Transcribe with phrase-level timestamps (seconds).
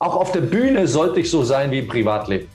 [0.00, 2.48] auch auf der Bühne sollte ich so sein wie im Privatleben.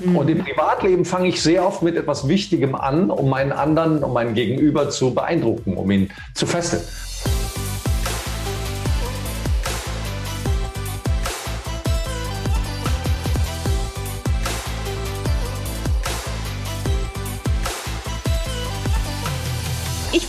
[0.00, 0.16] Mhm.
[0.16, 4.12] Und im Privatleben fange ich sehr oft mit etwas Wichtigem an, um meinen anderen, um
[4.12, 6.82] meinen Gegenüber zu beeindrucken, um ihn zu fesseln.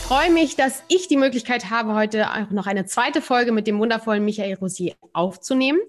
[0.08, 3.78] Freue mich, dass ich die Möglichkeit habe, heute auch noch eine zweite Folge mit dem
[3.78, 5.80] wundervollen Michael Rosier aufzunehmen.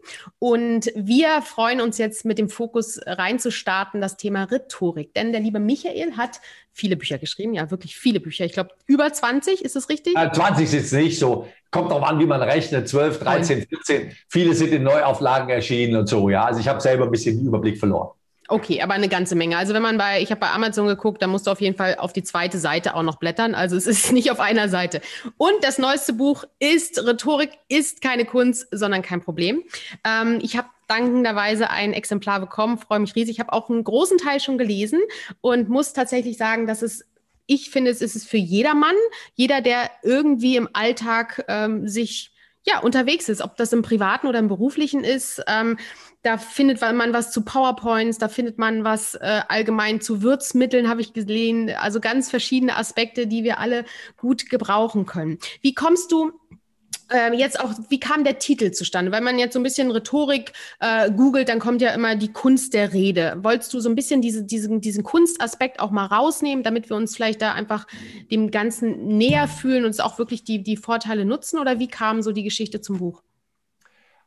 [0.40, 5.14] Und wir freuen uns jetzt mit dem Fokus reinzustarten, das Thema Rhetorik.
[5.14, 6.40] Denn der liebe Michael hat
[6.72, 8.44] viele Bücher geschrieben, ja, wirklich viele Bücher.
[8.44, 10.14] Ich glaube, über 20, ist das richtig?
[10.14, 11.46] Ja, 20 ist jetzt nicht so.
[11.70, 12.88] Kommt darauf an, wie man rechnet.
[12.88, 14.12] 12, 13, 14.
[14.26, 16.44] Viele sind in Neuauflagen erschienen und so, ja.
[16.44, 18.17] Also ich habe selber ein bisschen den Überblick verloren.
[18.50, 19.58] Okay, aber eine ganze Menge.
[19.58, 21.96] Also wenn man bei, ich habe bei Amazon geguckt, da musst du auf jeden Fall
[21.96, 23.54] auf die zweite Seite auch noch blättern.
[23.54, 25.02] Also es ist nicht auf einer Seite.
[25.36, 29.62] Und das neueste Buch ist Rhetorik ist keine Kunst, sondern kein Problem.
[30.02, 33.36] Ähm, ich habe dankenderweise ein Exemplar bekommen, freue mich riesig.
[33.36, 35.00] Ich habe auch einen großen Teil schon gelesen
[35.42, 37.04] und muss tatsächlich sagen, dass es
[37.50, 38.94] ich finde, es ist für jedermann,
[39.34, 42.30] jeder, der irgendwie im Alltag ähm, sich
[42.66, 45.42] ja unterwegs ist, ob das im privaten oder im beruflichen ist.
[45.46, 45.78] Ähm,
[46.28, 51.00] da findet man was zu PowerPoints, da findet man was äh, allgemein zu Würzmitteln, habe
[51.00, 51.70] ich gesehen.
[51.70, 53.86] Also ganz verschiedene Aspekte, die wir alle
[54.18, 55.38] gut gebrauchen können.
[55.62, 56.32] Wie kommst du
[57.10, 59.10] äh, jetzt auch, wie kam der Titel zustande?
[59.10, 62.74] Wenn man jetzt so ein bisschen Rhetorik äh, googelt, dann kommt ja immer die Kunst
[62.74, 63.38] der Rede.
[63.38, 67.16] Wolltest du so ein bisschen diese, diesen, diesen Kunstaspekt auch mal rausnehmen, damit wir uns
[67.16, 67.86] vielleicht da einfach
[68.30, 71.58] dem Ganzen näher fühlen und auch wirklich die, die Vorteile nutzen?
[71.58, 73.22] Oder wie kam so die Geschichte zum Buch?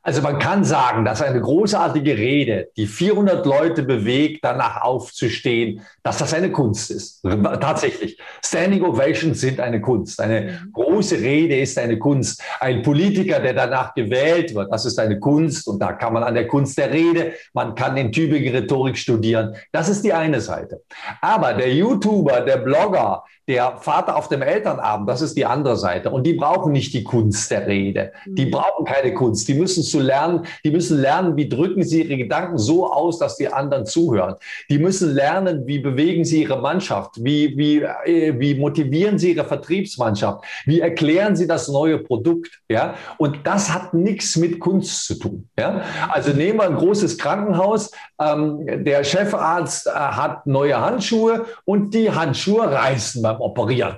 [0.04, 6.18] Also man kann sagen, dass eine großartige Rede, die 400 Leute bewegt, danach aufzustehen, dass
[6.18, 7.22] das eine Kunst ist.
[7.24, 8.20] Tatsächlich.
[8.44, 10.20] Standing Ovations sind eine Kunst.
[10.20, 10.72] Eine mhm.
[10.74, 12.42] große Rede ist eine Kunst.
[12.60, 15.68] Ein Politiker, der danach gewählt wird, das ist eine Kunst.
[15.68, 19.56] Und da kann man an der Kunst der Rede, man kann in Tübingen Rhetorik studieren.
[19.72, 20.82] Das ist die eine Seite.
[21.22, 26.10] Aber der YouTuber, der Blogger, der Vater auf dem Elternabend, das ist die andere Seite.
[26.10, 28.14] Und die brauchen nicht die Kunst der Rede.
[28.26, 28.52] Die mhm.
[28.52, 29.48] brauchen keine Kunst.
[29.48, 33.38] Die müssen zu lernen, die müssen lernen, wie drücken sie ihre Gedanken so aus, dass
[33.38, 34.36] die anderen zuhören.
[34.70, 39.46] Die müssen lernen, wie bewegen sie ihre Mannschaft, wie, wie, äh, wie motivieren sie ihre
[39.46, 42.62] Vertriebsmannschaft, wie erklären sie das neue Produkt.
[42.70, 42.96] Ja?
[43.18, 45.50] Und das hat nichts mit Kunst zu tun.
[45.58, 45.84] Ja?
[46.10, 52.10] Also nehmen wir ein großes Krankenhaus, ähm, der Chefarzt äh, hat neue Handschuhe und die
[52.10, 53.98] Handschuhe reißen beim Operieren.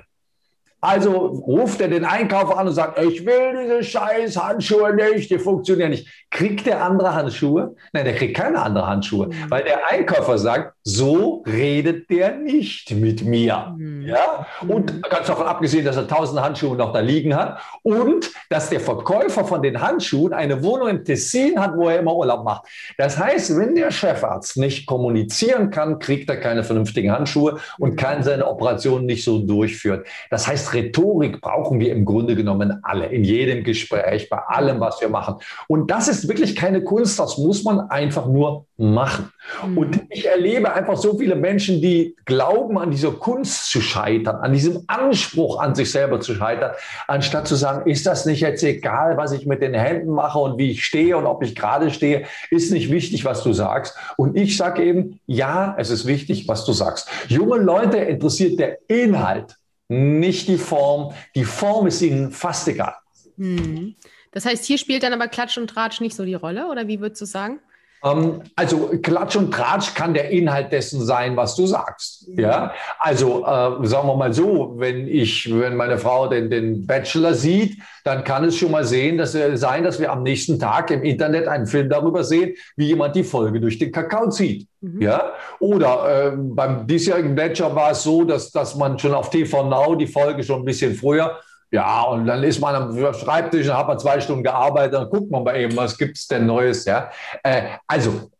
[0.84, 5.38] Also ruft er den Einkäufer an und sagt, ich will diese scheiß Handschuhe nicht, die
[5.38, 6.23] funktionieren nicht.
[6.34, 7.76] Kriegt der andere Handschuhe?
[7.92, 9.50] Nein, der kriegt keine andere Handschuhe, mhm.
[9.50, 13.72] weil der Einkäufer sagt, so redet der nicht mit mir.
[13.78, 14.02] Mhm.
[14.08, 14.44] Ja?
[14.66, 18.80] Und ganz davon abgesehen, dass er tausend Handschuhe noch da liegen hat und dass der
[18.80, 22.66] Verkäufer von den Handschuhen eine Wohnung im Tessin hat, wo er immer Urlaub macht.
[22.98, 27.96] Das heißt, wenn der Chefarzt nicht kommunizieren kann, kriegt er keine vernünftigen Handschuhe und mhm.
[27.96, 30.02] kann seine Operation nicht so durchführen.
[30.30, 35.00] Das heißt, Rhetorik brauchen wir im Grunde genommen alle, in jedem Gespräch, bei allem, was
[35.00, 35.36] wir machen.
[35.68, 39.30] Und das ist wirklich keine Kunst, das muss man einfach nur machen.
[39.66, 39.78] Mhm.
[39.78, 44.52] Und ich erlebe einfach so viele Menschen, die glauben, an dieser Kunst zu scheitern, an
[44.52, 46.72] diesem Anspruch an sich selber zu scheitern,
[47.06, 50.58] anstatt zu sagen, ist das nicht jetzt egal, was ich mit den Händen mache und
[50.58, 53.96] wie ich stehe und ob ich gerade stehe, ist nicht wichtig, was du sagst.
[54.16, 57.08] Und ich sage eben, ja, es ist wichtig, was du sagst.
[57.28, 59.56] Junge Leute interessiert der Inhalt
[59.88, 61.12] nicht die Form.
[61.34, 62.94] Die Form ist ihnen fast egal.
[63.36, 63.94] Hm.
[64.34, 67.00] Das heißt, hier spielt dann aber Klatsch und Tratsch nicht so die Rolle, oder wie
[67.00, 67.60] würdest du sagen?
[68.04, 72.28] Ähm, also Klatsch und Tratsch kann der Inhalt dessen sein, was du sagst.
[72.28, 72.40] Mhm.
[72.40, 77.34] Ja, also äh, sagen wir mal so, wenn ich, wenn meine Frau den, den Bachelor
[77.34, 80.90] sieht, dann kann es schon mal sehen, dass äh, sein, dass wir am nächsten Tag
[80.90, 84.68] im Internet einen Film darüber sehen, wie jemand die Folge durch den Kakao zieht.
[84.80, 85.00] Mhm.
[85.00, 89.64] Ja, oder äh, beim diesjährigen Bachelor war es so, dass, dass man schon auf TV
[89.64, 91.38] Now die Folge schon ein bisschen früher
[91.70, 95.30] ja, und dann ist man am Schreibtisch, dann hat man zwei Stunden gearbeitet, dann guckt
[95.30, 96.84] man mal eben, was gibt es denn Neues.
[96.84, 97.10] Ja?
[97.42, 98.30] Äh, also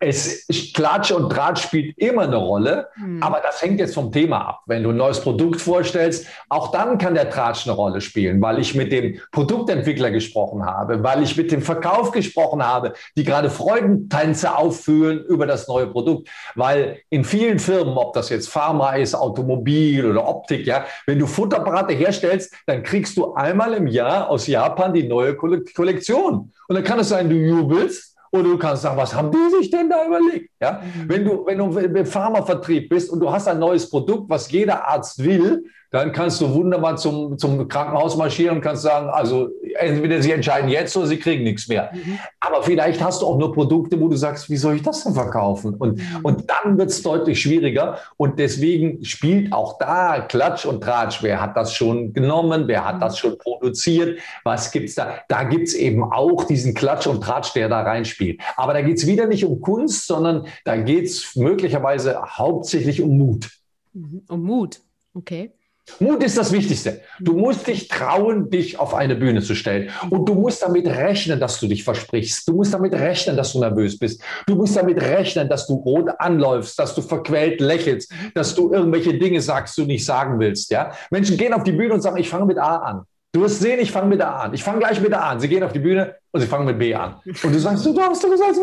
[0.00, 3.22] es Klatsch und Draht spielt immer eine Rolle, mhm.
[3.22, 4.60] aber das hängt jetzt vom Thema ab.
[4.66, 8.60] Wenn du ein neues Produkt vorstellst, auch dann kann der Tratsch eine Rolle spielen, weil
[8.60, 13.50] ich mit dem Produktentwickler gesprochen habe, weil ich mit dem Verkauf gesprochen habe, die gerade
[13.50, 19.14] Freudentänze aufführen über das neue Produkt, weil in vielen Firmen, ob das jetzt Pharma ist,
[19.14, 24.46] Automobil oder Optik, ja, wenn du Futterapparate herstellst, dann kriegst du einmal im Jahr aus
[24.46, 26.52] Japan die neue Kollektion.
[26.68, 29.70] Und dann kann es sein, du jubelst, oder du kannst sagen, was haben die sich
[29.70, 30.50] denn da überlegt?
[30.60, 30.82] Ja?
[30.82, 31.08] Mhm.
[31.08, 34.86] Wenn du, wenn du im Pharmavertrieb bist und du hast ein neues Produkt, was jeder
[34.86, 40.20] Arzt will, dann kannst du wunderbar zum, zum Krankenhaus marschieren und kannst sagen, also entweder
[40.20, 41.90] sie entscheiden jetzt oder sie kriegen nichts mehr.
[41.94, 42.18] Mhm.
[42.40, 45.14] Aber vielleicht hast du auch nur Produkte, wo du sagst, wie soll ich das denn
[45.14, 45.74] verkaufen?
[45.74, 46.20] Und, mhm.
[46.22, 47.98] und dann wird es deutlich schwieriger.
[48.18, 51.22] Und deswegen spielt auch da Klatsch und Tratsch.
[51.22, 52.64] Wer hat das schon genommen?
[52.66, 53.00] Wer hat mhm.
[53.00, 54.18] das schon produziert?
[54.44, 55.14] Was gibt's da?
[55.28, 58.40] Da gibt's eben auch diesen Klatsch und Tratsch, der da reinspielt.
[58.56, 63.50] Aber da geht's wieder nicht um Kunst, sondern da geht's möglicherweise hauptsächlich um Mut.
[63.94, 64.22] Mhm.
[64.28, 64.80] Um Mut,
[65.14, 65.52] okay.
[66.00, 67.00] Mut ist das Wichtigste.
[67.20, 69.90] Du musst dich trauen, dich auf eine Bühne zu stellen.
[70.10, 72.48] Und du musst damit rechnen, dass du dich versprichst.
[72.48, 74.22] Du musst damit rechnen, dass du nervös bist.
[74.46, 79.18] Du musst damit rechnen, dass du rot anläufst, dass du verquält lächelst, dass du irgendwelche
[79.18, 80.70] Dinge sagst, die du nicht sagen willst.
[80.70, 80.92] Ja?
[81.10, 83.02] Menschen gehen auf die Bühne und sagen, ich fange mit A an.
[83.32, 84.54] Du wirst sehen, ich fange mit A an.
[84.54, 85.40] Ich fange gleich mit A an.
[85.40, 87.16] Sie gehen auf die Bühne und sie fangen mit B an.
[87.26, 88.60] Und du sagst, du darfst, du sagst,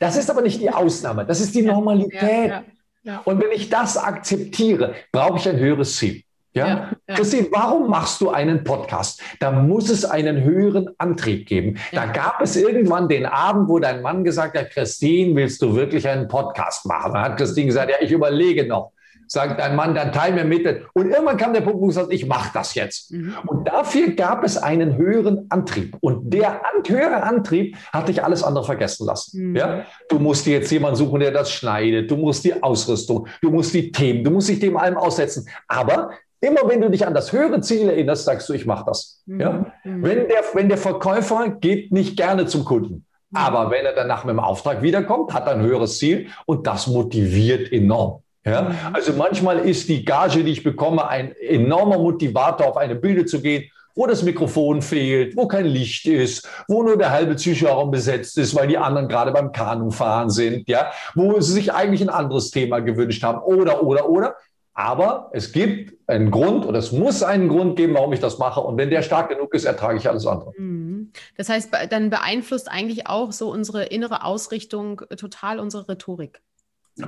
[0.00, 1.24] das ist aber nicht die Ausnahme.
[1.24, 2.20] Das ist die Normalität.
[2.20, 2.62] Ja, ja,
[3.04, 3.22] ja.
[3.24, 6.22] Und wenn ich das akzeptiere, brauche ich ein höheres Ziel.
[6.54, 6.66] Ja?
[6.66, 7.14] ja, ja.
[7.14, 9.20] Christine, warum machst du einen Podcast?
[9.40, 11.78] Da muss es einen höheren Antrieb geben.
[11.90, 12.06] Ja.
[12.06, 16.06] Da gab es irgendwann den Abend, wo dein Mann gesagt hat, Christine, willst du wirklich
[16.06, 17.14] einen Podcast machen?
[17.14, 18.92] Dann hat Christine gesagt, ja, ich überlege noch.
[19.32, 20.66] Sagt dein Mann, dann teil mir mit.
[20.92, 23.12] Und irgendwann kam der Punkt, wo du sagst, ich mache das jetzt.
[23.12, 23.34] Mhm.
[23.46, 25.96] Und dafür gab es einen höheren Antrieb.
[26.00, 29.48] Und der höhere Antrieb hat dich alles andere vergessen lassen.
[29.48, 29.56] Mhm.
[29.56, 29.86] Ja?
[30.10, 32.10] Du musst dir jetzt jemanden suchen, der das schneidet.
[32.10, 35.48] Du musst die Ausrüstung, du musst die Themen, du musst dich dem allem aussetzen.
[35.66, 36.10] Aber
[36.42, 39.22] Immer wenn du dich an das höhere Ziel erinnerst, sagst du, ich mache das.
[39.26, 39.40] Mhm.
[39.40, 39.72] Ja?
[39.84, 40.02] Mhm.
[40.02, 43.36] Wenn, der, wenn der Verkäufer geht nicht gerne zum Kunden, mhm.
[43.36, 46.88] aber wenn er danach mit dem Auftrag wiederkommt, hat er ein höheres Ziel und das
[46.88, 48.22] motiviert enorm.
[48.44, 48.62] Ja?
[48.62, 48.74] Mhm.
[48.92, 53.40] Also manchmal ist die Gage, die ich bekomme, ein enormer Motivator, auf eine Bühne zu
[53.40, 58.36] gehen, wo das Mikrofon fehlt, wo kein Licht ist, wo nur der halbe Zuschauerraum besetzt
[58.38, 62.50] ist, weil die anderen gerade beim Kanufahren sind, ja, wo sie sich eigentlich ein anderes
[62.50, 64.34] Thema gewünscht haben oder, oder, oder.
[64.74, 68.60] Aber es gibt einen Grund oder es muss einen Grund geben, warum ich das mache.
[68.60, 70.52] Und wenn der stark genug ist, ertrage ich alles andere.
[70.56, 71.12] Mhm.
[71.36, 76.40] Das heißt, dann beeinflusst eigentlich auch so unsere innere Ausrichtung total unsere Rhetorik.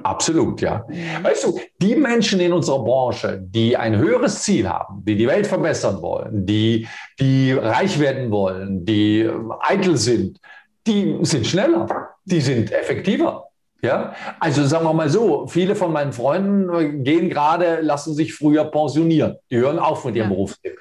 [0.02, 0.86] Absolut, ja.
[0.88, 1.24] Mhm.
[1.24, 5.46] Weißt du, die Menschen in unserer Branche, die ein höheres Ziel haben, die die Welt
[5.46, 6.86] verbessern wollen, die,
[7.20, 9.28] die reich werden wollen, die
[9.60, 10.40] eitel sind,
[10.86, 11.86] die sind schneller,
[12.24, 13.48] die sind effektiver.
[13.84, 18.34] Ja, also sagen wir mal so, viele von meinen Freunden äh, gehen gerade, lassen sich
[18.34, 19.36] früher pensionieren.
[19.50, 20.34] Die hören auf mit ihrem ja.
[20.34, 20.78] Berufsleben.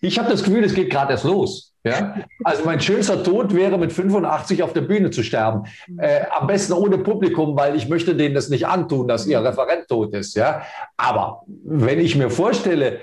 [0.00, 1.72] Ich habe das Gefühl, es geht gerade erst los.
[1.82, 2.14] Ja?
[2.44, 5.64] Also mein schönster Tod wäre mit 85 auf der Bühne zu sterben.
[5.98, 9.88] Äh, am besten ohne Publikum, weil ich möchte denen das nicht antun, dass ihr Referent
[9.88, 10.36] tot ist.
[10.36, 10.62] Ja?
[10.96, 13.00] Aber wenn ich mir vorstelle,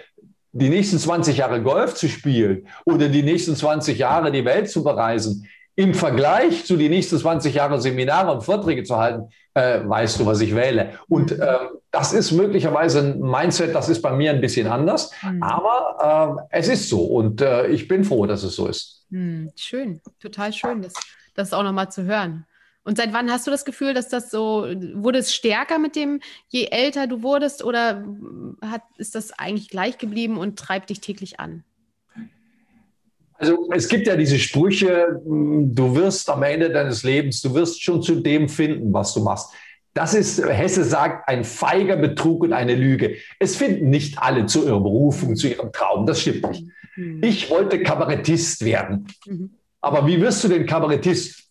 [0.53, 4.83] die nächsten 20 Jahre Golf zu spielen oder die nächsten 20 Jahre die Welt zu
[4.83, 10.19] bereisen, im Vergleich zu den nächsten 20 Jahren Seminare und Vorträge zu halten, äh, weißt
[10.19, 10.93] du, was ich wähle.
[11.07, 11.57] Und äh,
[11.91, 15.43] das ist möglicherweise ein Mindset, das ist bei mir ein bisschen anders, mhm.
[15.43, 19.05] aber äh, es ist so und äh, ich bin froh, dass es so ist.
[19.09, 20.93] Mhm, schön, total schön, das,
[21.35, 22.45] das auch nochmal zu hören.
[22.83, 24.65] Und seit wann hast du das Gefühl, dass das so,
[24.95, 28.03] wurde es stärker mit dem, je älter du wurdest oder
[28.61, 31.63] hat, ist das eigentlich gleich geblieben und treibt dich täglich an?
[33.41, 37.81] Also es gibt ja diese Sprüche, hm, du wirst am Ende deines Lebens, du wirst
[37.81, 39.51] schon zu dem finden, was du machst.
[39.95, 43.15] Das ist, Hesse sagt, ein feiger Betrug und eine Lüge.
[43.39, 46.05] Es finden nicht alle zu ihrer Berufung, zu ihrem Traum.
[46.05, 46.67] Das stimmt nicht.
[46.95, 47.23] Mhm.
[47.23, 49.07] Ich wollte Kabarettist werden.
[49.25, 49.49] Mhm.
[49.81, 51.41] Aber wie wirst du denn Kabarettist?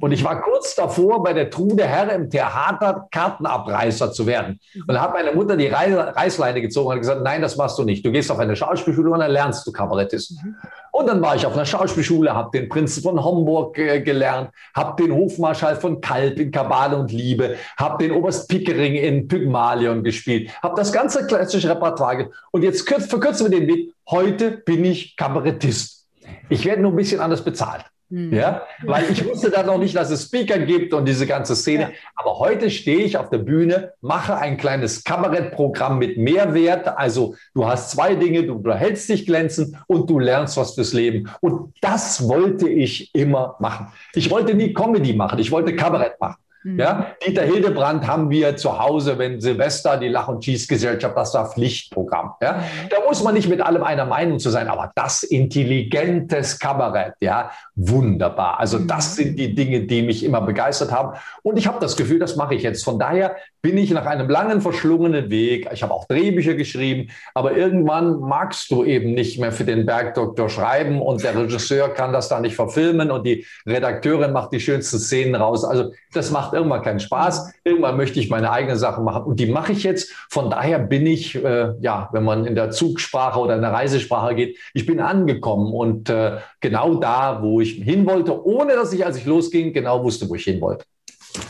[0.00, 4.60] Und ich war kurz davor, bei der Trude Herr im Theater Kartenabreißer zu werden.
[4.86, 8.04] Und da hat meine Mutter die Reißleine gezogen und gesagt, nein, das machst du nicht.
[8.04, 10.42] Du gehst auf eine Schauspielschule und dann lernst du Kabarettist.
[10.42, 10.56] Mhm.
[10.98, 15.00] Und dann war ich auf einer Schauspielschule, habe den Prinzen von Homburg äh, gelernt, habe
[15.00, 20.50] den Hofmarschall von Kalb in Kabale und Liebe, habe den Oberst Pickering in Pygmalion gespielt,
[20.60, 22.30] habe das ganze klassische Repertoire.
[22.50, 23.94] Und jetzt verkürzen wir den Weg.
[24.10, 26.08] Heute bin ich Kabarettist.
[26.48, 27.84] Ich werde nur ein bisschen anders bezahlt.
[28.10, 28.32] Mhm.
[28.32, 31.82] Ja, weil ich wusste dann noch nicht, dass es Speaker gibt und diese ganze Szene.
[31.82, 31.90] Ja.
[32.14, 36.88] Aber heute stehe ich auf der Bühne, mache ein kleines Kabarettprogramm mit Mehrwert.
[36.96, 41.28] Also du hast zwei Dinge, du hältst dich glänzend und du lernst was fürs Leben.
[41.40, 43.88] Und das wollte ich immer machen.
[44.14, 46.36] Ich wollte nie Comedy machen, ich wollte Kabarett machen.
[46.68, 46.78] Mhm.
[46.78, 51.50] Ja, Dieter Hildebrand haben wir zu Hause, wenn Silvester, die Lach- und Schießgesellschaft, das war
[51.50, 52.32] Pflichtprogramm.
[52.42, 52.88] Ja, mhm.
[52.90, 57.50] da muss man nicht mit allem einer Meinung zu sein, aber das intelligentes Kabarett, ja,
[57.74, 58.60] wunderbar.
[58.60, 58.88] Also mhm.
[58.88, 61.18] das sind die Dinge, die mich immer begeistert haben.
[61.42, 62.84] Und ich habe das Gefühl, das mache ich jetzt.
[62.84, 67.56] Von daher bin ich nach einem langen, verschlungenen Weg, ich habe auch Drehbücher geschrieben, aber
[67.56, 72.28] irgendwann magst du eben nicht mehr für den Bergdoktor schreiben und der Regisseur kann das
[72.28, 75.64] da nicht verfilmen und die Redakteurin macht die schönsten Szenen raus.
[75.64, 77.52] Also das macht irgendwann keinen Spaß.
[77.64, 80.12] Irgendwann möchte ich meine eigenen Sachen machen und die mache ich jetzt.
[80.30, 84.34] Von daher bin ich, äh, ja, wenn man in der Zugsprache oder in der Reisesprache
[84.34, 89.04] geht, ich bin angekommen und äh, genau da, wo ich hin wollte, ohne dass ich,
[89.04, 90.84] als ich losging, genau wusste, wo ich hin wollte.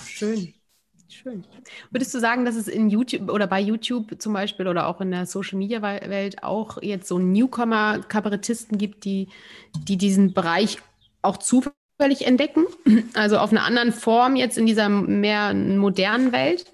[0.07, 0.58] Schön.
[1.21, 1.43] Schön.
[1.91, 5.11] Würdest du sagen, dass es in YouTube oder bei YouTube zum Beispiel oder auch in
[5.11, 9.29] der Social Media Welt auch jetzt so Newcomer-Kabarettisten gibt, die,
[9.89, 10.79] die diesen Bereich
[11.23, 12.67] auch zufällig entdecken?
[13.15, 16.67] Also auf einer anderen Form jetzt in dieser mehr modernen Welt?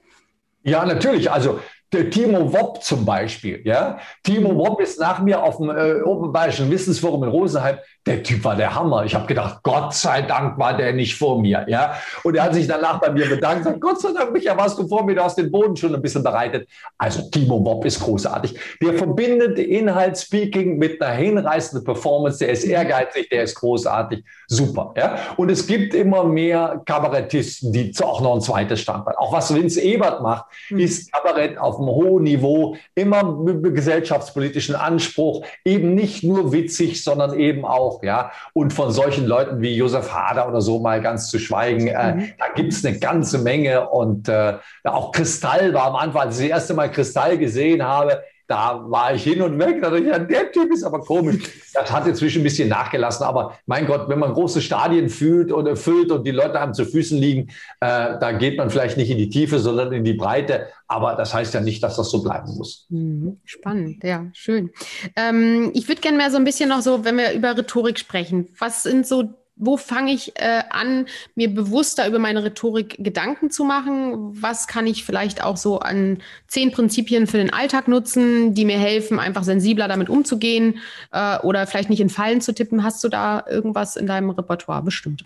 [0.62, 1.30] Ja, natürlich.
[1.30, 1.60] Also
[1.90, 3.62] Timo Wopp zum Beispiel.
[3.64, 3.98] Ja?
[4.24, 8.54] Timo Wopp ist nach mir auf dem äh, Oberbayerischen Wissensforum in Rosenheim der Typ war
[8.54, 9.04] der Hammer.
[9.04, 11.64] Ich habe gedacht, Gott sei Dank war der nicht vor mir.
[11.68, 11.94] Ja?
[12.23, 14.78] Und er hat sich danach bei mir bedankt und gesagt, Gott sei Dank, Micha, warst
[14.78, 16.68] du vor mir, du hast den Boden schon ein bisschen bereitet.
[16.99, 18.58] Also Timo Bob ist großartig.
[18.82, 22.38] Der verbindet Inhalt, Speaking mit einer hinreißenden Performance.
[22.40, 24.23] Der ist ehrgeizig, der ist großartig.
[24.49, 24.92] Super.
[24.96, 25.16] Ja?
[25.37, 29.14] Und es gibt immer mehr Kabarettisten, die auch noch ein zweites Standbein.
[29.16, 30.80] Auch was Vince Ebert macht, mhm.
[30.80, 37.38] ist Kabarett auf einem hohen Niveau, immer mit gesellschaftspolitischen Anspruch, eben nicht nur witzig, sondern
[37.38, 38.30] eben auch auch, ja.
[38.52, 42.32] Und von solchen Leuten wie Josef Hader oder so mal ganz zu schweigen, äh, mhm.
[42.38, 43.88] da gibt es eine ganze Menge.
[43.88, 48.22] Und äh, auch Kristall war am Anfang, als ich das erste Mal Kristall gesehen habe,
[48.46, 49.80] da war ich hin und weg.
[49.80, 51.42] Da ja, der Typ ist aber komisch.
[51.72, 53.24] Das hat inzwischen ein bisschen nachgelassen.
[53.24, 56.84] Aber mein Gott, wenn man große Stadien fühlt und erfüllt und die Leute einem zu
[56.84, 57.48] Füßen liegen,
[57.80, 60.68] äh, da geht man vielleicht nicht in die Tiefe, sondern in die Breite.
[60.86, 62.86] Aber das heißt ja nicht, dass das so bleiben muss.
[62.90, 63.40] Mhm.
[63.44, 64.70] Spannend, ja, schön.
[65.16, 68.48] Ähm, ich würde gerne mehr so ein bisschen noch so, wenn wir über Rhetorik sprechen,
[68.58, 73.64] was sind so wo fange ich äh, an, mir bewusster über meine Rhetorik Gedanken zu
[73.64, 74.30] machen?
[74.40, 76.18] Was kann ich vielleicht auch so an
[76.49, 80.78] zehn Prinzipien für den Alltag nutzen, die mir helfen, einfach sensibler damit umzugehen
[81.12, 82.82] äh, oder vielleicht nicht in Fallen zu tippen?
[82.82, 85.25] Hast du da irgendwas in deinem Repertoire bestimmt?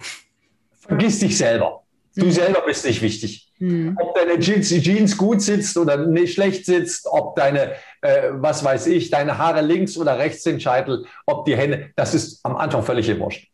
[0.78, 1.82] Vergiss dich selber.
[2.14, 2.32] Du mhm.
[2.32, 3.52] selber bist nicht wichtig.
[3.58, 3.96] Mhm.
[4.00, 8.88] Ob deine Jeans, Jeans, gut sitzt oder nicht schlecht sitzt, ob deine, äh, was weiß
[8.88, 12.82] ich, deine Haare links oder rechts sind, Scheitel, ob die Hände, das ist am Anfang
[12.82, 13.48] völlig wurscht.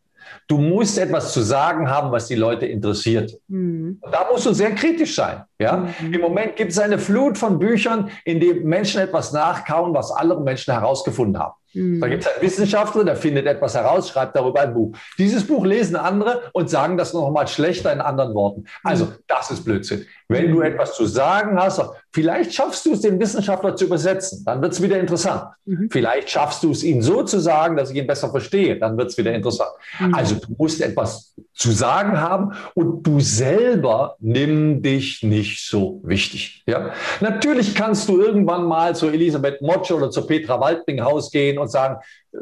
[0.47, 3.33] Du musst etwas zu sagen haben, was die Leute interessiert.
[3.49, 4.01] Mhm.
[4.11, 5.45] Da musst du sehr kritisch sein.
[5.59, 5.89] Ja?
[6.01, 6.15] Mhm.
[6.15, 10.43] Im Moment gibt es eine Flut von Büchern, in denen Menschen etwas nachkauen, was andere
[10.43, 11.55] Menschen herausgefunden haben.
[11.75, 12.01] Mhm.
[12.01, 14.97] Da gibt es einen Wissenschaftler, der findet etwas heraus, schreibt darüber ein Buch.
[15.19, 18.65] Dieses Buch lesen andere und sagen das nochmal schlechter in anderen Worten.
[18.83, 19.15] Also, mhm.
[19.27, 20.07] das ist Blödsinn.
[20.29, 20.63] Wenn du mhm.
[20.63, 21.83] etwas zu sagen hast,
[22.15, 25.43] vielleicht schaffst du es, den Wissenschaftler zu übersetzen, dann wird es wieder interessant.
[25.65, 25.89] Mhm.
[25.91, 29.11] Vielleicht schaffst du es, ihn so zu sagen, dass ich ihn besser verstehe, dann wird
[29.11, 29.71] es wieder interessant.
[29.99, 30.15] Mhm.
[30.15, 36.63] Also du musst etwas zu sagen haben und du selber nimm dich nicht so wichtig.
[36.67, 36.93] Ja?
[37.21, 41.97] Natürlich kannst du irgendwann mal zu Elisabeth Motsche oder zu Petra Waldbinghaus gehen und sagen,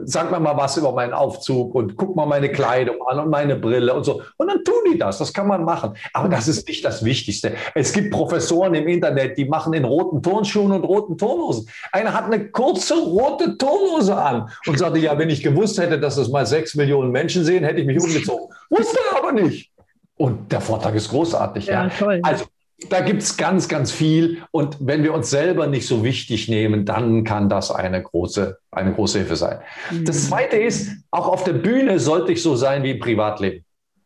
[0.04, 3.56] sag mir mal was über meinen Aufzug und guck mal meine Kleidung an und meine
[3.56, 4.22] Brille und so.
[4.37, 5.18] Und dann tun die das.
[5.18, 5.94] Das kann man machen.
[6.12, 7.54] Aber das ist nicht das Wichtigste.
[7.75, 11.68] Es gibt Professoren im Internet, die machen in roten Turnschuhen und roten Turnhosen.
[11.92, 16.16] Einer hat eine kurze rote Turnhose an und sagte, ja, wenn ich gewusst hätte, dass
[16.16, 18.49] das mal sechs Millionen Menschen sehen, hätte ich mich umgezogen.
[18.70, 19.70] Wusste aber nicht.
[20.16, 21.66] Und der Vortrag ist großartig.
[21.66, 21.90] Ja, ja.
[21.99, 22.20] Toll.
[22.22, 22.44] Also
[22.88, 24.42] da gibt es ganz, ganz viel.
[24.50, 28.92] Und wenn wir uns selber nicht so wichtig nehmen, dann kann das eine große, eine
[28.92, 29.58] große Hilfe sein.
[29.90, 30.04] Mhm.
[30.04, 33.64] Das Zweite ist, auch auf der Bühne sollte ich so sein wie im Privatleben.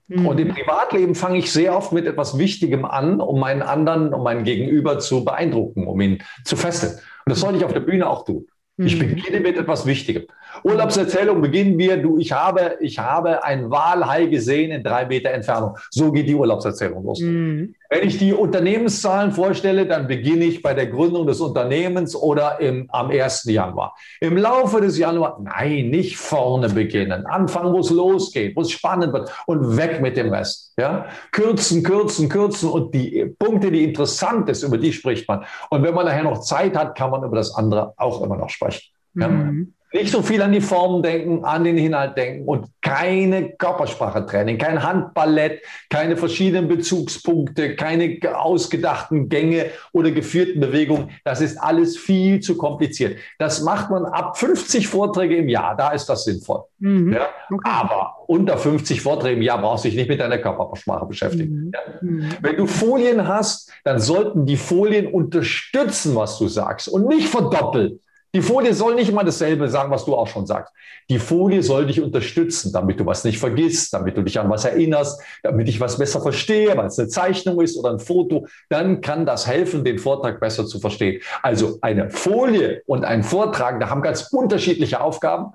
[0.09, 0.27] Mhm.
[0.27, 4.23] Und im Privatleben fange ich sehr oft mit etwas Wichtigem an, um meinen anderen, um
[4.23, 6.93] meinen Gegenüber zu beeindrucken, um ihn zu fesseln.
[6.93, 8.47] Und das sollte ich auf der Bühne auch tun.
[8.79, 9.15] Ich mhm.
[9.15, 10.25] beginne mit etwas Wichtigem.
[10.63, 11.97] Urlaubserzählung beginnen wir.
[11.97, 15.77] Du, ich habe, ich habe ein Walhai gesehen in drei Meter Entfernung.
[15.91, 17.21] So geht die Urlaubserzählung los.
[17.21, 17.75] Mhm.
[17.89, 22.87] Wenn ich die Unternehmenszahlen vorstelle, dann beginne ich bei der Gründung des Unternehmens oder im,
[22.91, 23.45] am 1.
[23.45, 23.95] Januar.
[24.21, 27.27] Im Laufe des Januar, nein, nicht vorne beginnen.
[27.27, 30.75] Anfangen, wo es losgeht, wo es spannend wird und weg mit dem Rest.
[30.77, 31.07] Ja?
[31.31, 35.45] Kürzen, kürzen, kürzen und die Punkte, die interessant ist, über die spricht man.
[35.71, 38.51] Und wenn man nachher noch Zeit hat, kann man über das andere auch immer noch
[38.51, 38.93] sprechen.
[39.15, 39.29] Ja?
[39.29, 39.75] Mhm.
[39.97, 44.83] Nicht so viel an die Formen denken, an den Inhalt denken und keine Körpersprache-Training, kein
[44.83, 51.13] Handballett, keine verschiedenen Bezugspunkte, keine ausgedachten Gänge oder geführten Bewegungen.
[51.25, 53.17] Das ist alles viel zu kompliziert.
[53.39, 55.75] Das macht man ab 50 Vorträge im Jahr.
[55.75, 56.65] Da ist das sinnvoll.
[56.79, 57.15] Mhm.
[57.15, 57.29] Ja?
[57.51, 57.71] Okay.
[57.71, 61.55] Aber unter 50 Vorträge im Jahr brauchst du dich nicht mit deiner Körpersprache beschäftigen.
[61.55, 61.73] Mhm.
[61.73, 61.81] Ja?
[62.03, 62.29] Mhm.
[62.43, 68.01] Wenn du Folien hast, dann sollten die Folien unterstützen, was du sagst und nicht verdoppeln.
[68.37, 70.71] Die Folie soll nicht immer dasselbe sagen, was du auch schon sagst.
[71.09, 74.67] Die Folie soll dich unterstützen, damit du was nicht vergisst, damit du dich an was
[74.67, 78.47] erinnerst, damit ich was besser verstehe, weil es eine Zeichnung ist oder ein Foto.
[78.69, 81.23] Dann kann das helfen, den Vortrag besser zu verstehen.
[81.43, 85.53] Also eine Folie und ein Vortrag, da haben ganz unterschiedliche Aufgaben.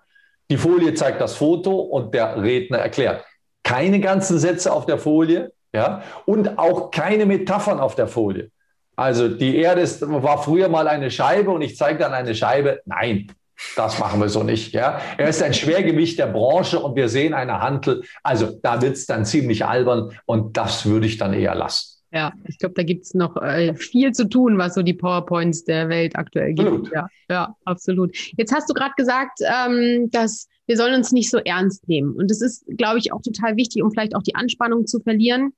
[0.49, 3.23] Die Folie zeigt das Foto und der Redner erklärt.
[3.63, 8.49] Keine ganzen Sätze auf der Folie, ja, und auch keine Metaphern auf der Folie.
[8.95, 12.81] Also die Erde ist, war früher mal eine Scheibe und ich zeige dann eine Scheibe.
[12.85, 13.27] Nein,
[13.75, 14.73] das machen wir so nicht.
[14.73, 14.99] Ja?
[15.17, 18.03] Er ist ein Schwergewicht der Branche und wir sehen eine Hantel.
[18.23, 22.01] Also da wird es dann ziemlich albern und das würde ich dann eher lassen.
[22.13, 25.63] Ja, ich glaube, da gibt es noch äh, viel zu tun, was so die PowerPoints
[25.63, 26.91] der Welt aktuell gibt.
[26.93, 28.13] Ja, ja, absolut.
[28.35, 32.13] Jetzt hast du gerade gesagt, ähm, dass wir sollen uns nicht so ernst nehmen.
[32.15, 35.53] Und das ist, glaube ich, auch total wichtig, um vielleicht auch die Anspannung zu verlieren.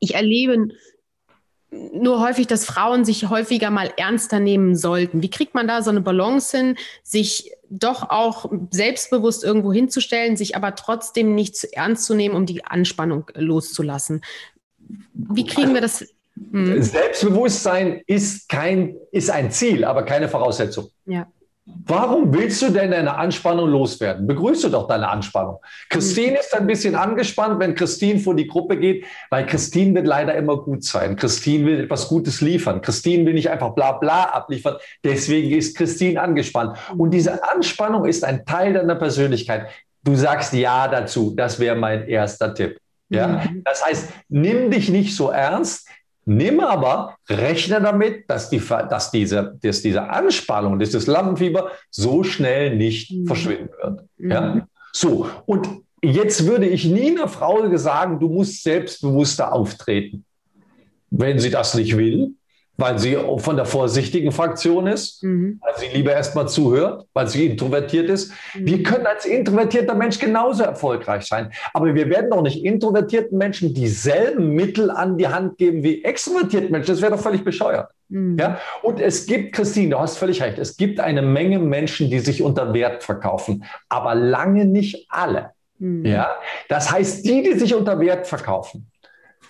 [0.00, 0.68] Ich erlebe
[1.70, 5.22] nur häufig, dass Frauen sich häufiger mal ernster nehmen sollten.
[5.22, 10.56] Wie kriegt man da so eine Balance hin, sich doch auch selbstbewusst irgendwo hinzustellen, sich
[10.56, 14.22] aber trotzdem nicht zu ernst zu nehmen, um die Anspannung loszulassen?
[15.12, 16.06] Wie kriegen wir das?
[16.52, 16.82] Hm?
[16.82, 20.88] Selbstbewusstsein ist kein, ist ein Ziel, aber keine Voraussetzung.
[21.04, 21.26] Ja.
[21.86, 24.26] Warum willst du denn deine Anspannung loswerden?
[24.26, 25.58] Begrüße doch deine Anspannung.
[25.88, 30.34] Christine ist ein bisschen angespannt, wenn Christine vor die Gruppe geht, weil Christine wird leider
[30.34, 31.16] immer gut sein.
[31.16, 32.80] Christine will etwas Gutes liefern.
[32.82, 34.76] Christine will nicht einfach bla bla abliefern.
[35.04, 36.78] Deswegen ist Christine angespannt.
[36.96, 39.68] Und diese Anspannung ist ein Teil deiner Persönlichkeit.
[40.04, 41.32] Du sagst Ja dazu.
[41.36, 42.78] Das wäre mein erster Tipp.
[43.08, 43.28] Ja?
[43.28, 43.62] Mhm.
[43.64, 45.88] Das heißt, nimm dich nicht so ernst,
[46.30, 52.76] Nimm aber, rechne damit, dass, die, dass, diese, dass diese Anspannung, dieses Lampenfieber so schnell
[52.76, 53.26] nicht mhm.
[53.26, 54.04] verschwinden wird.
[54.18, 54.30] Mhm.
[54.30, 54.68] Ja?
[54.92, 55.66] So, und
[56.02, 60.26] jetzt würde ich nie einer Frau sagen, du musst selbstbewusster auftreten.
[61.08, 62.34] Wenn sie das nicht will,
[62.78, 65.60] weil sie von der vorsichtigen Fraktion ist, mhm.
[65.60, 68.32] weil sie lieber erstmal zuhört, weil sie introvertiert ist.
[68.54, 68.66] Mhm.
[68.66, 73.74] Wir können als introvertierter Mensch genauso erfolgreich sein, aber wir werden doch nicht introvertierten Menschen
[73.74, 76.92] dieselben Mittel an die Hand geben wie extrovertierten Menschen.
[76.92, 77.90] Das wäre doch völlig bescheuert.
[78.08, 78.38] Mhm.
[78.38, 78.58] Ja?
[78.82, 82.42] Und es gibt, Christine, du hast völlig recht, es gibt eine Menge Menschen, die sich
[82.42, 85.50] unter Wert verkaufen, aber lange nicht alle.
[85.80, 86.06] Mhm.
[86.06, 86.36] Ja?
[86.68, 88.88] Das heißt, die, die sich unter Wert verkaufen,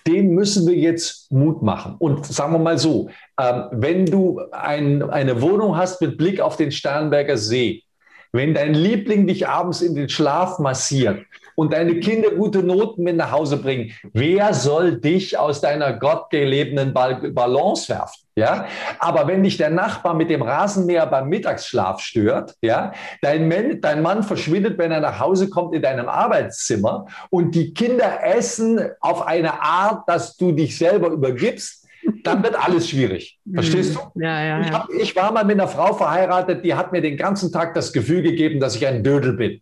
[0.07, 1.95] dem müssen wir jetzt Mut machen.
[1.99, 6.57] Und sagen wir mal so, ähm, wenn du ein, eine Wohnung hast mit Blick auf
[6.57, 7.83] den Sternberger See,
[8.31, 11.19] wenn dein Liebling dich abends in den Schlaf massiert
[11.59, 16.93] und deine Kinder gute Noten mit nach Hause bringen, wer soll dich aus deiner gottgelebenen
[16.93, 18.21] Balance werfen?
[18.35, 18.67] Ja,
[18.99, 24.01] aber wenn dich der Nachbar mit dem Rasenmäher beim Mittagsschlaf stört, ja, dein Mann, dein
[24.01, 29.27] Mann verschwindet, wenn er nach Hause kommt in deinem Arbeitszimmer und die Kinder essen auf
[29.27, 31.85] eine Art, dass du dich selber übergibst,
[32.23, 33.37] dann wird alles schwierig.
[33.53, 34.21] Verstehst du?
[34.21, 37.17] Ja, ja, ich, hab, ich, war mal mit einer Frau verheiratet, die hat mir den
[37.17, 39.61] ganzen Tag das Gefühl gegeben, dass ich ein Dödel bin.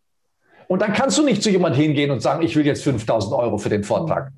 [0.68, 3.58] Und dann kannst du nicht zu jemand hingehen und sagen, ich will jetzt 5000 Euro
[3.58, 4.32] für den Vortrag.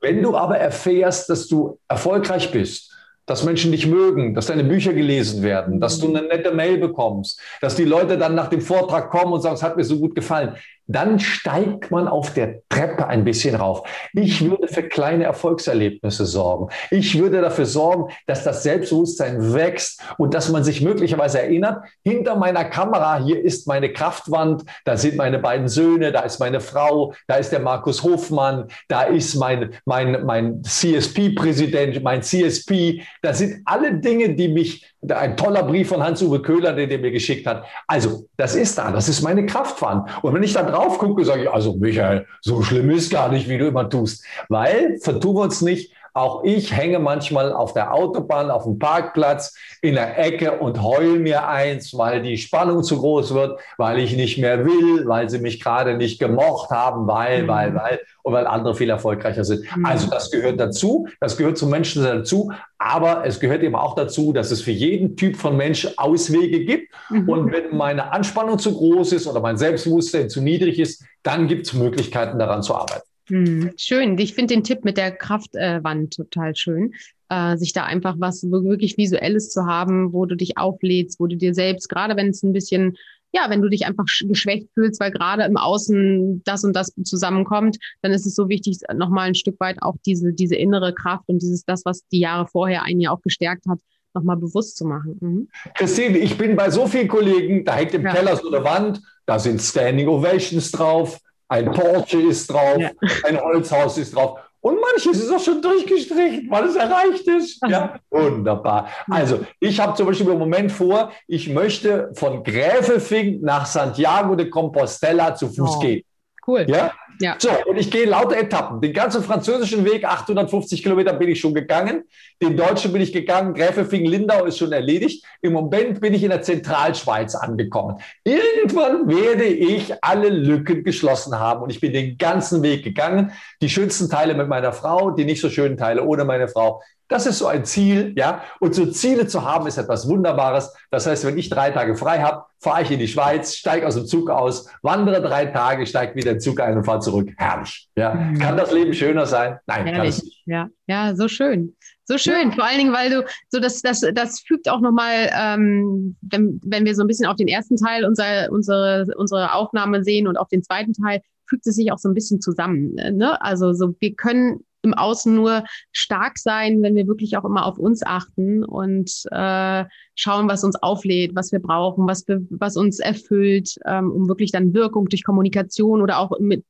[0.00, 2.92] Wenn du aber erfährst, dass du erfolgreich bist,
[3.26, 7.40] dass Menschen dich mögen, dass deine Bücher gelesen werden, dass du eine nette Mail bekommst,
[7.60, 10.14] dass die Leute dann nach dem Vortrag kommen und sagen, es hat mir so gut
[10.14, 13.86] gefallen dann steigt man auf der Treppe ein bisschen rauf.
[14.12, 16.68] Ich würde für kleine Erfolgserlebnisse sorgen.
[16.90, 22.36] Ich würde dafür sorgen, dass das Selbstbewusstsein wächst und dass man sich möglicherweise erinnert, hinter
[22.36, 27.14] meiner Kamera, hier ist meine Kraftwand, da sind meine beiden Söhne, da ist meine Frau,
[27.26, 33.02] da ist der Markus Hofmann, da ist mein, mein, mein CSP-Präsident, mein CSP.
[33.22, 37.10] Da sind alle Dinge, die mich ein toller Brief von Hans-Uwe Köhler, den der mir
[37.10, 37.64] geschickt hat.
[37.86, 40.08] Also, das ist da, das ist meine Kraftwand.
[40.22, 43.48] Und wenn ich da drauf gucke, sage ich, also Michael, so schlimm ist gar nicht,
[43.48, 44.24] wie du immer tust.
[44.48, 49.54] Weil, vertun wir uns nicht, auch ich hänge manchmal auf der Autobahn, auf dem Parkplatz
[49.82, 54.16] in der Ecke und heul mir eins, weil die Spannung zu groß wird, weil ich
[54.16, 57.48] nicht mehr will, weil sie mich gerade nicht gemocht haben, weil, mhm.
[57.48, 59.64] weil, weil und weil andere viel erfolgreicher sind.
[59.76, 59.84] Mhm.
[59.84, 64.32] Also das gehört dazu, das gehört zum Menschen dazu, aber es gehört eben auch dazu,
[64.32, 66.94] dass es für jeden Typ von Mensch Auswege gibt.
[67.10, 67.28] Mhm.
[67.28, 71.66] Und wenn meine Anspannung zu groß ist oder mein Selbstbewusstsein zu niedrig ist, dann gibt
[71.66, 73.08] es Möglichkeiten daran zu arbeiten.
[73.28, 74.18] Hm, schön.
[74.18, 76.92] Ich finde den Tipp mit der Kraftwand äh, total schön.
[77.30, 81.36] Äh, sich da einfach was wirklich Visuelles zu haben, wo du dich auflädst, wo du
[81.36, 82.96] dir selbst, gerade wenn es ein bisschen,
[83.32, 87.78] ja, wenn du dich einfach geschwächt fühlst, weil gerade im Außen das und das zusammenkommt,
[88.02, 91.40] dann ist es so wichtig, nochmal ein Stück weit auch diese, diese innere Kraft und
[91.40, 93.78] dieses, das, was die Jahre vorher einen ja auch gestärkt hat,
[94.12, 95.16] nochmal bewusst zu machen.
[95.20, 95.48] Mhm.
[95.74, 98.12] Christine, ich bin bei so vielen Kollegen, da hängt im ja.
[98.12, 102.90] Keller so eine Wand, da sind Standing Ovations drauf, ein Porsche ist drauf, ja.
[103.24, 104.40] ein Holzhaus ist drauf.
[104.60, 107.60] Und manches ist auch schon durchgestrichen, weil es erreicht ist.
[107.68, 108.88] Ja, wunderbar.
[109.10, 114.48] Also, ich habe zum Beispiel im Moment vor, ich möchte von Gräfelfing nach Santiago de
[114.48, 116.02] Compostela zu Fuß oh, gehen.
[116.46, 116.64] Cool.
[116.66, 116.92] Ja?
[117.20, 117.36] Ja.
[117.38, 118.80] So, und ich gehe lauter Etappen.
[118.80, 122.04] Den ganzen französischen Weg, 850 Kilometer, bin ich schon gegangen.
[122.42, 123.54] Den deutschen bin ich gegangen.
[123.54, 125.24] Gräfelfing-Lindau ist schon erledigt.
[125.40, 127.98] Im Moment bin ich in der Zentralschweiz angekommen.
[128.24, 133.32] Irgendwann werde ich alle Lücken geschlossen haben und ich bin den ganzen Weg gegangen.
[133.62, 136.82] Die schönsten Teile mit meiner Frau, die nicht so schönen Teile ohne meine Frau.
[137.08, 138.42] Das ist so ein Ziel, ja.
[138.60, 140.72] Und so Ziele zu haben, ist etwas Wunderbares.
[140.90, 143.94] Das heißt, wenn ich drei Tage frei habe, fahre ich in die Schweiz, steige aus
[143.94, 147.30] dem Zug aus, wandere drei Tage, steige wieder in den Zug ein und fahre zurück.
[147.36, 147.88] Herrlich.
[147.96, 148.14] Ja.
[148.14, 148.38] Mhm.
[148.38, 149.58] Kann das Leben schöner sein?
[149.66, 149.96] Nein, Herrlich.
[149.96, 150.42] kann es nicht.
[150.46, 151.76] Ja, ja, so schön.
[152.06, 152.52] So schön.
[152.52, 156.84] Vor allen Dingen, weil du so das, das, das fügt auch nochmal, ähm, wenn, wenn
[156.84, 160.48] wir so ein bisschen auf den ersten Teil unserer, unsere, unsere Aufnahme sehen und auf
[160.48, 162.94] den zweiten Teil, fügt es sich auch so ein bisschen zusammen.
[162.94, 163.40] Ne?
[163.40, 167.78] Also so, wir können im Außen nur stark sein, wenn wir wirklich auch immer auf
[167.78, 173.00] uns achten und äh, schauen, was uns auflädt, was wir brauchen, was, wir, was uns
[173.00, 176.64] erfüllt, ähm, um wirklich dann Wirkung durch Kommunikation oder auch mit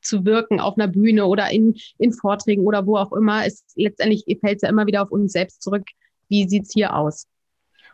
[0.00, 3.44] zu wirken auf einer Bühne oder in, in Vorträgen oder wo auch immer.
[3.46, 5.84] Es letztendlich fällt es ja immer wieder auf uns selbst zurück.
[6.28, 7.26] Wie sieht's hier aus?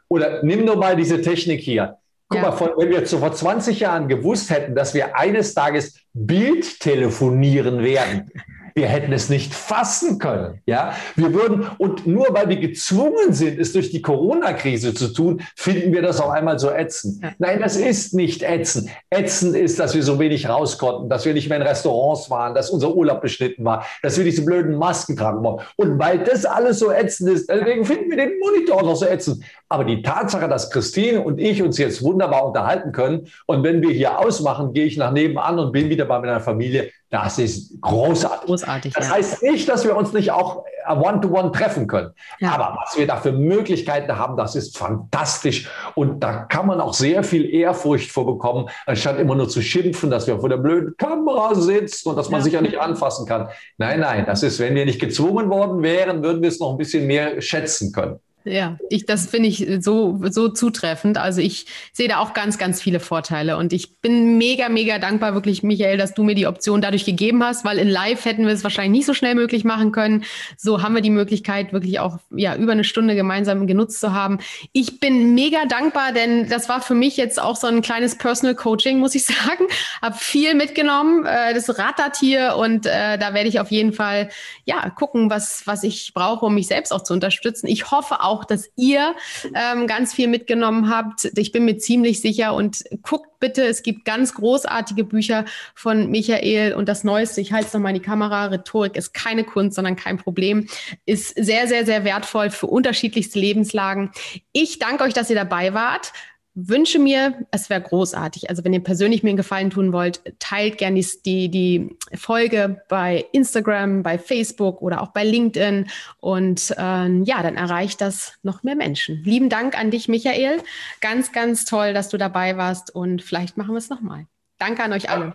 [0.08, 1.96] Oder nimm nur mal diese Technik hier.
[2.28, 2.48] Guck ja.
[2.48, 6.80] mal, von, wenn wir zu vor 20 Jahren gewusst hätten, dass wir eines Tages Bild
[6.80, 8.30] telefonieren werden,
[8.74, 10.60] wir hätten es nicht fassen können.
[10.66, 15.42] Ja, wir würden, und nur weil wir gezwungen sind, es durch die Corona-Krise zu tun,
[15.56, 17.22] finden wir das auf einmal so ätzend.
[17.38, 18.90] Nein, das ist nicht ätzend.
[19.10, 22.54] Ätzend ist, dass wir so wenig raus konnten, dass wir nicht mehr in Restaurants waren,
[22.54, 25.60] dass unser Urlaub beschnitten war, dass wir diese blöden Masken tragen wollen.
[25.76, 29.06] Und weil das alles so ätzend ist, deswegen finden wir den Monitor auch noch so
[29.06, 29.44] ätzend.
[29.68, 33.90] Aber die Tatsache, dass Christine und ich uns jetzt wunderbar unterhalten können und wenn wir
[33.90, 38.46] hier ausmachen, gehe ich nach nebenan und bin wieder bei meiner Familie, das ist großartig.
[38.46, 39.14] großartig das ja.
[39.16, 42.12] heißt nicht, dass wir uns nicht auch one-to-one -one treffen können.
[42.40, 42.52] Ja.
[42.52, 45.68] Aber was wir da für Möglichkeiten haben, das ist fantastisch.
[45.94, 50.26] Und da kann man auch sehr viel Ehrfurcht vorbekommen, anstatt immer nur zu schimpfen, dass
[50.26, 52.44] wir vor der blöden Kamera sitzen und dass man ja.
[52.44, 53.48] sich ja nicht anfassen kann.
[53.76, 56.78] Nein, nein, das ist, wenn wir nicht gezwungen worden wären, würden wir es noch ein
[56.78, 58.20] bisschen mehr schätzen können.
[58.44, 61.16] Ja, ich, das finde ich so, so zutreffend.
[61.16, 63.56] Also ich sehe da auch ganz, ganz viele Vorteile.
[63.56, 67.44] Und ich bin mega, mega dankbar, wirklich, Michael, dass du mir die Option dadurch gegeben
[67.44, 70.24] hast, weil in Live hätten wir es wahrscheinlich nicht so schnell möglich machen können.
[70.56, 74.38] So haben wir die Möglichkeit, wirklich auch ja, über eine Stunde gemeinsam genutzt zu haben.
[74.72, 78.56] Ich bin mega dankbar, denn das war für mich jetzt auch so ein kleines Personal
[78.56, 79.66] Coaching, muss ich sagen.
[80.00, 81.26] Hab viel mitgenommen.
[81.26, 84.30] Äh, das rattert hier und äh, da werde ich auf jeden Fall
[84.64, 87.66] ja gucken, was, was ich brauche, um mich selbst auch zu unterstützen.
[87.66, 89.14] Ich hoffe auch, auch, dass ihr
[89.54, 91.30] ähm, ganz viel mitgenommen habt.
[91.36, 96.74] Ich bin mir ziemlich sicher und guckt bitte, es gibt ganz großartige Bücher von Michael
[96.74, 99.96] und das Neueste, ich halte es nochmal in die Kamera, Rhetorik ist keine Kunst, sondern
[99.96, 100.68] kein Problem,
[101.04, 104.12] ist sehr, sehr, sehr wertvoll für unterschiedlichste Lebenslagen.
[104.52, 106.12] Ich danke euch, dass ihr dabei wart
[106.54, 108.50] wünsche mir, es wäre großartig.
[108.50, 113.26] Also wenn ihr persönlich mir einen Gefallen tun wollt, teilt gerne die, die Folge bei
[113.32, 115.88] Instagram, bei Facebook oder auch bei LinkedIn.
[116.20, 119.22] Und ähm, ja, dann erreicht das noch mehr Menschen.
[119.24, 120.60] Lieben Dank an dich, Michael.
[121.00, 124.26] Ganz, ganz toll, dass du dabei warst und vielleicht machen wir es nochmal.
[124.58, 125.34] Danke an euch alle.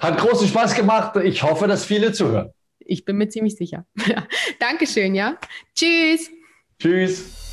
[0.00, 1.16] Hat großen Spaß gemacht.
[1.22, 2.50] Ich hoffe, dass viele zuhören.
[2.78, 3.84] Ich bin mir ziemlich sicher.
[4.58, 5.36] Dankeschön, ja.
[5.74, 6.30] Tschüss.
[6.78, 7.45] Tschüss.